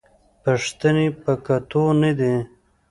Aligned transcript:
پښتنې 0.43 1.07
په 1.23 1.31
کتو 1.45 1.83
نه 2.01 2.11
دي 2.19 2.35